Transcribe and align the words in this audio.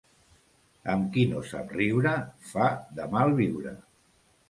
Amb 0.93 1.11
qui 1.17 1.27
no 1.35 1.45
sap 1.51 1.75
riure 1.81 2.17
fa 2.55 2.73
de 3.01 3.11
mal 3.15 3.39
viure. 3.45 3.79